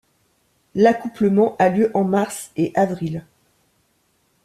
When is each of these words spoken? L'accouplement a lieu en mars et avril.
L'accouplement 0.73 1.55
a 1.59 1.69
lieu 1.69 1.91
en 1.93 2.03
mars 2.05 2.49
et 2.55 2.71
avril. 2.73 3.23